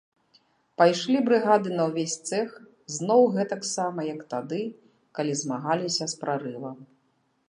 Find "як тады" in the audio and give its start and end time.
4.13-4.61